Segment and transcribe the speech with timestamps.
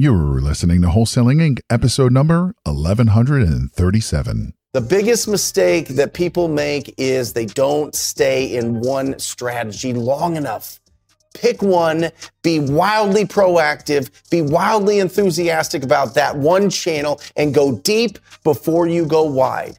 [0.00, 4.54] You're listening to Wholesaling Inc., episode number 1137.
[4.72, 10.78] The biggest mistake that people make is they don't stay in one strategy long enough.
[11.34, 12.12] Pick one,
[12.44, 19.04] be wildly proactive, be wildly enthusiastic about that one channel, and go deep before you
[19.04, 19.78] go wide.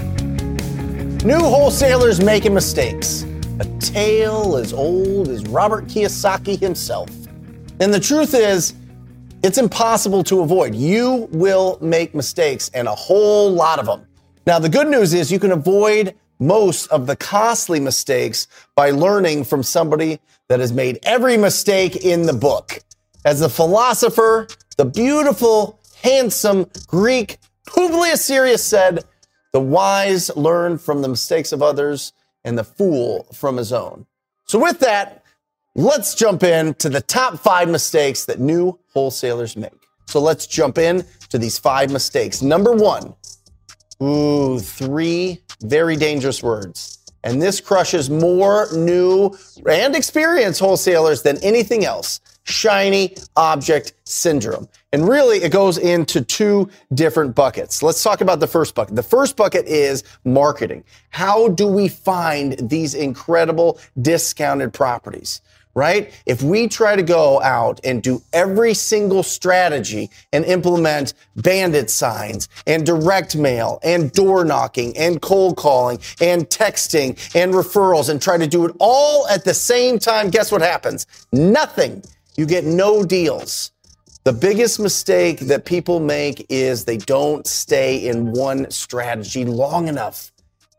[1.23, 3.27] New wholesalers making mistakes.
[3.59, 7.11] A tale as old as Robert Kiyosaki himself.
[7.79, 8.73] And the truth is,
[9.43, 10.73] it's impossible to avoid.
[10.73, 14.07] You will make mistakes and a whole lot of them.
[14.47, 19.43] Now, the good news is you can avoid most of the costly mistakes by learning
[19.43, 22.79] from somebody that has made every mistake in the book.
[23.25, 24.47] As the philosopher,
[24.77, 29.03] the beautiful, handsome Greek Publius Syrus said,
[29.53, 32.13] the wise learn from the mistakes of others,
[32.43, 34.05] and the fool from his own.
[34.45, 35.23] So, with that,
[35.75, 39.71] let's jump in to the top five mistakes that new wholesalers make.
[40.07, 42.41] So, let's jump in to these five mistakes.
[42.41, 43.13] Number one,
[44.01, 46.99] ooh, three very dangerous words.
[47.23, 49.37] And this crushes more new
[49.69, 54.67] and experienced wholesalers than anything else shiny object syndrome.
[54.93, 57.81] And really, it goes into two different buckets.
[57.81, 58.95] Let's talk about the first bucket.
[58.95, 60.83] The first bucket is marketing.
[61.09, 65.41] How do we find these incredible discounted properties?
[65.73, 66.11] Right?
[66.25, 72.49] If we try to go out and do every single strategy and implement bandit signs
[72.67, 78.37] and direct mail and door knocking and cold calling and texting and referrals and try
[78.37, 81.07] to do it all at the same time, guess what happens?
[81.31, 82.03] Nothing.
[82.37, 83.71] You get no deals.
[84.23, 90.31] The biggest mistake that people make is they don't stay in one strategy long enough.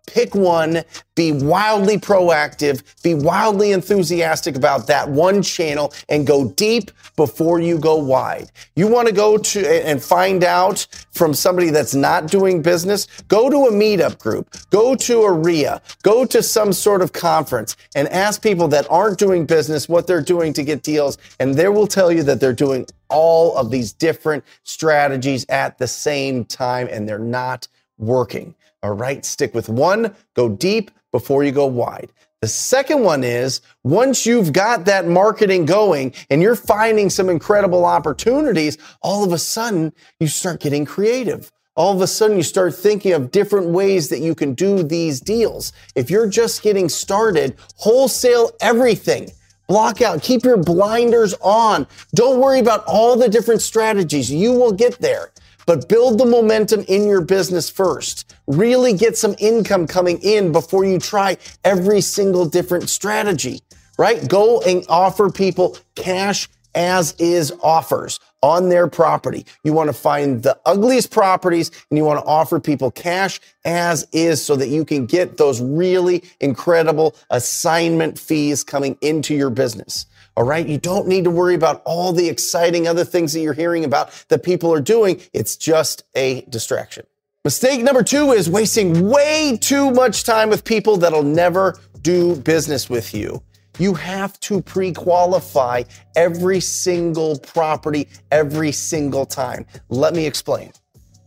[0.08, 0.82] Pick one,
[1.14, 7.78] be wildly proactive, be wildly enthusiastic about that one channel and go deep before you
[7.78, 8.50] go wide.
[8.74, 13.48] You want to go to and find out from somebody that's not doing business, go
[13.48, 18.08] to a meetup group, go to a REIA, go to some sort of conference and
[18.08, 21.16] ask people that aren't doing business what they're doing to get deals.
[21.38, 25.86] And they will tell you that they're doing all of these different strategies at the
[25.86, 28.56] same time and they're not working.
[28.82, 32.12] All right, stick with one, go deep before you go wide.
[32.40, 37.84] The second one is once you've got that marketing going and you're finding some incredible
[37.84, 41.52] opportunities, all of a sudden you start getting creative.
[41.76, 45.20] All of a sudden you start thinking of different ways that you can do these
[45.20, 45.72] deals.
[45.94, 49.30] If you're just getting started, wholesale everything.
[49.68, 51.86] Block out, keep your blinders on.
[52.16, 54.28] Don't worry about all the different strategies.
[54.28, 55.30] You will get there
[55.66, 58.34] but build the momentum in your business first.
[58.46, 63.60] Really get some income coming in before you try every single different strategy,
[63.98, 64.26] right?
[64.28, 69.46] Go and offer people cash as is offers on their property.
[69.62, 74.06] You want to find the ugliest properties and you want to offer people cash as
[74.12, 80.06] is so that you can get those really incredible assignment fees coming into your business.
[80.36, 80.66] All right.
[80.66, 84.10] You don't need to worry about all the exciting other things that you're hearing about
[84.28, 85.20] that people are doing.
[85.32, 87.06] It's just a distraction.
[87.44, 92.88] Mistake number two is wasting way too much time with people that'll never do business
[92.88, 93.42] with you.
[93.78, 95.82] You have to pre qualify
[96.14, 99.66] every single property every single time.
[99.88, 100.72] Let me explain.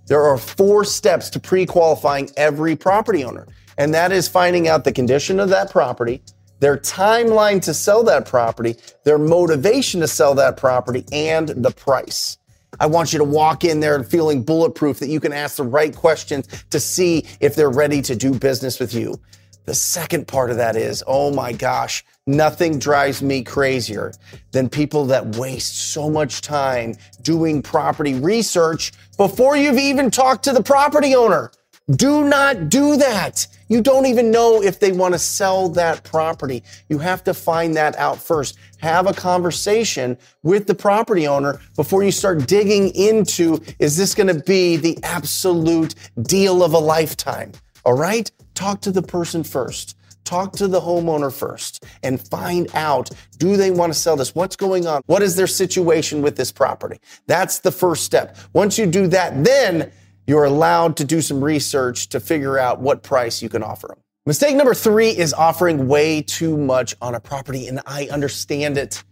[0.07, 4.83] There are four steps to pre qualifying every property owner, and that is finding out
[4.83, 6.21] the condition of that property,
[6.59, 12.37] their timeline to sell that property, their motivation to sell that property, and the price.
[12.79, 15.95] I want you to walk in there feeling bulletproof that you can ask the right
[15.95, 19.19] questions to see if they're ready to do business with you.
[19.65, 24.13] The second part of that is, oh my gosh, nothing drives me crazier
[24.51, 30.53] than people that waste so much time doing property research before you've even talked to
[30.53, 31.51] the property owner.
[31.91, 33.45] Do not do that.
[33.67, 36.63] You don't even know if they want to sell that property.
[36.89, 38.57] You have to find that out first.
[38.79, 44.35] Have a conversation with the property owner before you start digging into is this going
[44.35, 45.93] to be the absolute
[46.23, 47.51] deal of a lifetime?
[47.83, 48.31] All right?
[48.55, 49.95] Talk to the person first.
[50.23, 54.33] Talk to the homeowner first and find out do they want to sell this?
[54.33, 55.03] What's going on?
[55.05, 56.99] What is their situation with this property?
[57.27, 58.35] That's the first step.
[58.53, 59.91] Once you do that, then
[60.27, 63.97] you're allowed to do some research to figure out what price you can offer them.
[64.25, 69.03] Mistake number three is offering way too much on a property, and I understand it.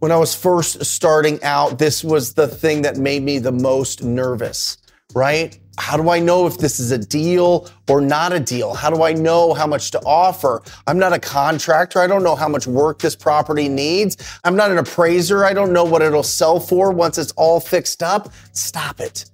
[0.00, 4.02] When I was first starting out, this was the thing that made me the most
[4.02, 4.76] nervous,
[5.14, 5.58] right?
[5.78, 8.74] How do I know if this is a deal or not a deal?
[8.74, 10.62] How do I know how much to offer?
[10.86, 12.00] I'm not a contractor.
[12.00, 14.18] I don't know how much work this property needs.
[14.44, 15.42] I'm not an appraiser.
[15.46, 18.30] I don't know what it'll sell for once it's all fixed up.
[18.52, 19.24] Stop it.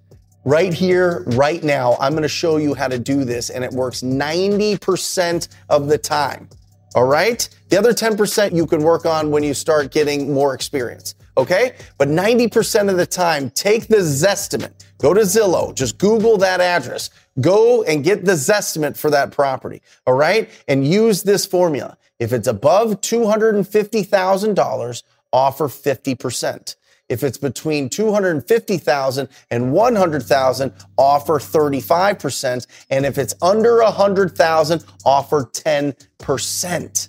[0.46, 3.72] Right here, right now, I'm going to show you how to do this, and it
[3.72, 6.48] works 90% of the time.
[6.94, 7.48] All right?
[7.68, 11.16] The other 10% you can work on when you start getting more experience.
[11.36, 11.74] Okay?
[11.98, 14.86] But 90% of the time, take the Zestimate.
[14.98, 15.74] Go to Zillow.
[15.74, 17.10] Just Google that address.
[17.40, 19.82] Go and get the Zestimate for that property.
[20.06, 20.48] All right?
[20.68, 21.98] And use this formula.
[22.20, 25.02] If it's above $250,000,
[25.32, 26.76] offer 50%.
[27.08, 32.66] If it's between 250,000 and 100,000, offer 35%.
[32.90, 37.08] And if it's under 100,000, offer 10%.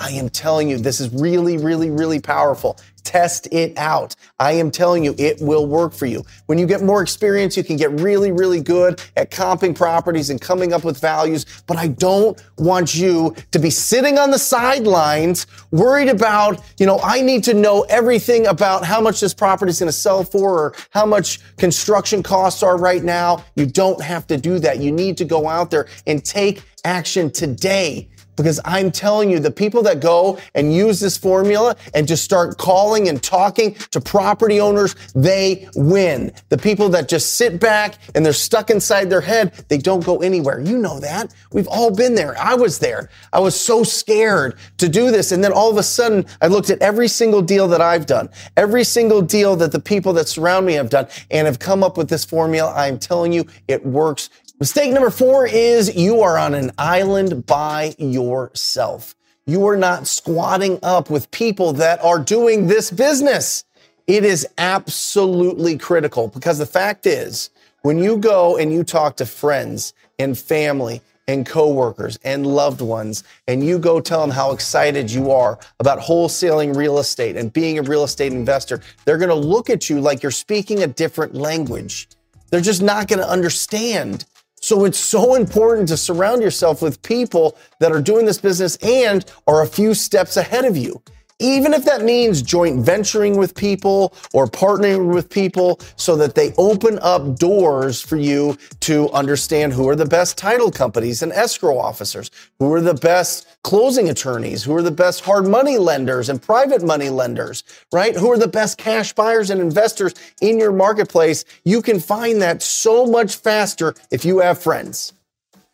[0.00, 2.78] I am telling you, this is really, really, really powerful.
[3.04, 4.16] Test it out.
[4.40, 6.24] I am telling you, it will work for you.
[6.46, 10.40] When you get more experience, you can get really, really good at comping properties and
[10.40, 11.46] coming up with values.
[11.66, 16.98] But I don't want you to be sitting on the sidelines worried about, you know,
[17.02, 20.58] I need to know everything about how much this property is going to sell for
[20.58, 23.44] or how much construction costs are right now.
[23.54, 24.78] You don't have to do that.
[24.80, 28.08] You need to go out there and take action today.
[28.36, 32.58] Because I'm telling you, the people that go and use this formula and just start
[32.58, 36.32] calling and talking to property owners, they win.
[36.48, 40.22] The people that just sit back and they're stuck inside their head, they don't go
[40.22, 40.60] anywhere.
[40.60, 41.34] You know that.
[41.52, 42.36] We've all been there.
[42.38, 43.10] I was there.
[43.32, 45.32] I was so scared to do this.
[45.32, 48.28] And then all of a sudden, I looked at every single deal that I've done,
[48.56, 51.96] every single deal that the people that surround me have done, and have come up
[51.96, 52.72] with this formula.
[52.74, 54.30] I'm telling you, it works.
[54.60, 59.16] Mistake number four is you are on an island by yourself.
[59.46, 63.64] You are not squatting up with people that are doing this business.
[64.06, 67.50] It is absolutely critical because the fact is,
[67.82, 73.24] when you go and you talk to friends and family and coworkers and loved ones,
[73.48, 77.78] and you go tell them how excited you are about wholesaling real estate and being
[77.78, 81.34] a real estate investor, they're going to look at you like you're speaking a different
[81.34, 82.08] language.
[82.50, 84.26] They're just not going to understand.
[84.64, 89.22] So it's so important to surround yourself with people that are doing this business and
[89.46, 91.02] are a few steps ahead of you.
[91.40, 96.52] Even if that means joint venturing with people or partnering with people so that they
[96.56, 101.76] open up doors for you to understand who are the best title companies and escrow
[101.76, 106.40] officers, who are the best closing attorneys, who are the best hard money lenders and
[106.40, 108.14] private money lenders, right?
[108.16, 111.44] Who are the best cash buyers and investors in your marketplace.
[111.64, 115.12] You can find that so much faster if you have friends.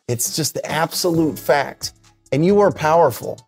[0.07, 1.93] It's just the absolute fact.
[2.31, 3.47] And you are powerful.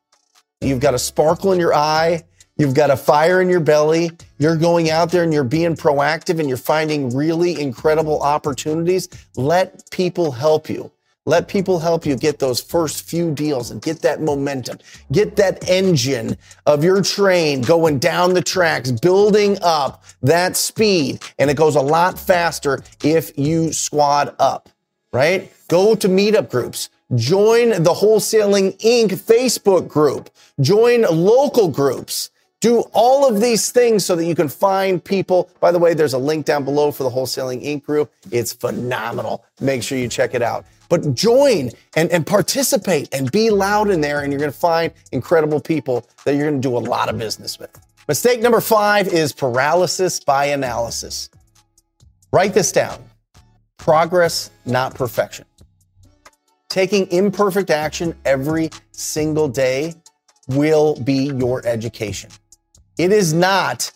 [0.64, 2.24] You've got a sparkle in your eye.
[2.58, 4.12] You've got a fire in your belly.
[4.38, 9.10] You're going out there and you're being proactive and you're finding really incredible opportunities.
[9.36, 10.92] Let people help you.
[11.26, 14.80] Let people help you get those first few deals and get that momentum.
[15.12, 21.22] Get that engine of your train going down the tracks, building up that speed.
[21.40, 24.70] And it goes a lot faster if you squad up,
[25.14, 25.52] right?
[25.70, 26.90] Go to meetup groups.
[27.16, 29.10] Join the Wholesaling Inc.
[29.10, 30.32] Facebook group.
[30.62, 32.32] Join local groups.
[32.60, 35.52] Do all of these things so that you can find people.
[35.60, 37.84] By the way, there's a link down below for the Wholesaling Inc.
[37.84, 38.12] group.
[38.32, 39.46] It's phenomenal.
[39.60, 40.66] Make sure you check it out.
[40.90, 44.92] But join and, and participate and be loud in there, and you're going to find
[45.12, 47.80] incredible people that you're going to do a lot of business with.
[48.08, 51.30] Mistake number five is paralysis by analysis.
[52.32, 53.04] Write this down
[53.78, 55.46] progress, not perfection.
[56.74, 59.94] Taking imperfect action every single day
[60.48, 62.32] will be your education.
[62.98, 63.92] It is not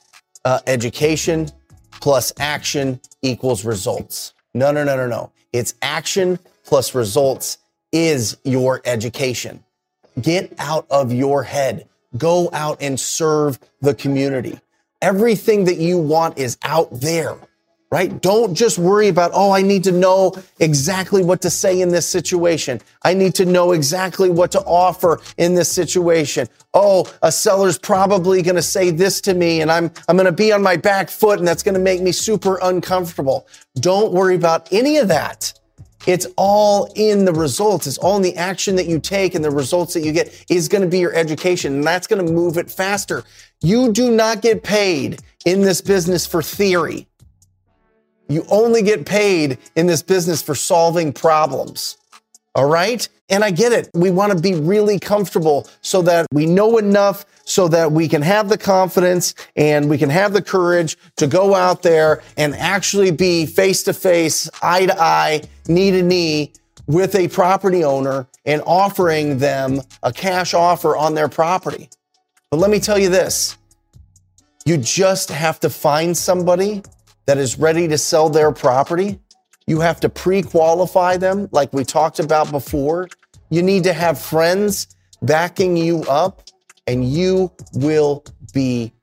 [0.45, 1.49] uh, education
[1.89, 4.35] plus action equals results.
[4.53, 5.31] No, no, no, no, no.
[5.53, 7.57] It's action plus results
[7.91, 9.63] is your education.
[10.21, 11.87] Get out of your head.
[12.15, 14.59] Go out and serve the community.
[15.01, 17.37] Everything that you want is out there
[17.89, 18.21] right?
[18.21, 22.05] Don't just worry about, oh, I need to know exactly what to say in this
[22.05, 22.81] situation.
[23.03, 26.47] I need to know exactly what to offer in this situation.
[26.73, 30.31] Oh, a seller's probably going to say this to me and I'm, I'm going to
[30.33, 33.47] be on my back foot and that's going to make me super uncomfortable.
[33.75, 35.53] Don't worry about any of that.
[36.05, 37.87] It's all in the results.
[37.87, 40.67] It's all in the action that you take and the results that you get is
[40.67, 43.23] going to be your education and that's going to move it faster.
[43.61, 47.06] You do not get paid in this business for theory.
[48.29, 51.97] You only get paid in this business for solving problems.
[52.55, 53.07] All right.
[53.29, 53.89] And I get it.
[53.93, 58.21] We want to be really comfortable so that we know enough so that we can
[58.21, 63.11] have the confidence and we can have the courage to go out there and actually
[63.11, 66.51] be face to face, eye to eye, knee to knee
[66.87, 71.89] with a property owner and offering them a cash offer on their property.
[72.49, 73.57] But let me tell you this
[74.65, 76.83] you just have to find somebody
[77.27, 79.19] that is ready to sell their property.
[79.67, 83.09] You have to pre qualify them, like we talked about before.
[83.49, 84.87] You need to have friends
[85.21, 86.41] backing you up,
[86.87, 88.93] and you will be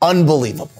[0.00, 0.70] unbelievable.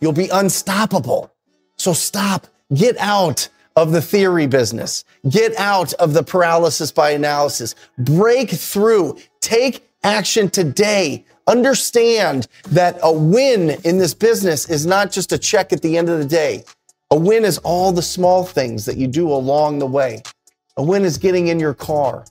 [0.00, 1.32] You'll be unstoppable.
[1.76, 7.74] So stop, get out of the theory business, get out of the paralysis by analysis,
[7.98, 11.24] break through, take action today.
[11.46, 16.08] Understand that a win in this business is not just a check at the end
[16.08, 16.64] of the day.
[17.10, 20.22] A win is all the small things that you do along the way.
[20.76, 22.24] A win is getting in your car.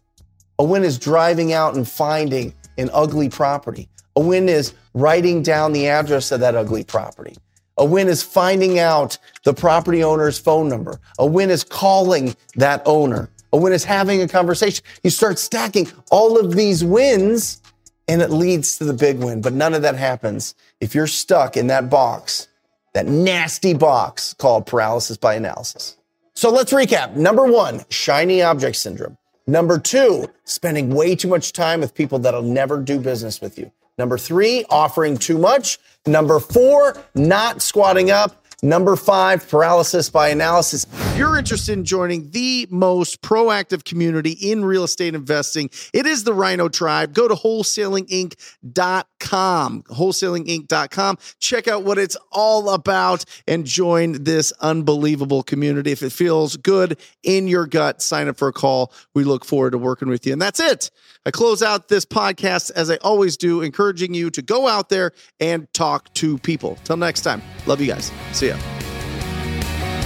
[0.58, 3.90] A win is driving out and finding an ugly property.
[4.16, 7.38] A win is writing down the address of that ugly property.
[7.78, 11.00] A win is finding out the property owner's phone number.
[11.20, 13.30] A win is calling that owner.
[13.54, 14.84] A win is having a conversation.
[15.04, 17.61] You start stacking all of these wins
[18.08, 19.41] and it leads to the big win.
[19.41, 22.48] But none of that happens if you're stuck in that box,
[22.93, 25.98] that nasty box called paralysis by analysis.
[26.34, 27.15] So let's recap.
[27.15, 29.17] Number one, shiny object syndrome.
[29.48, 33.72] Number two, spending way too much time with people that'll never do business with you.
[33.98, 35.77] Number three, offering too much.
[36.05, 38.40] Number four, not squatting up.
[38.63, 40.86] Number five, paralysis by analysis.
[40.94, 46.25] If you're interested in joining the most proactive community in real estate investing, it is
[46.25, 47.15] the Rhino Tribe.
[47.15, 51.18] Go to wholesalinginc.com, wholesalinginc.com.
[51.39, 55.91] Check out what it's all about and join this unbelievable community.
[55.91, 58.94] If it feels good in your gut, sign up for a call.
[59.15, 60.34] We look forward to working with you.
[60.34, 60.91] And that's it.
[61.25, 65.13] I close out this podcast as I always do, encouraging you to go out there
[65.39, 66.77] and talk to people.
[66.84, 68.12] Till next time, love you guys.
[68.34, 68.50] See ya.